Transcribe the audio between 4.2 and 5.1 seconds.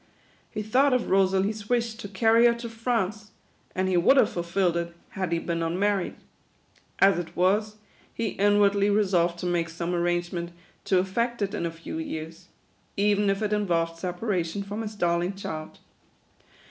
fulfilled it,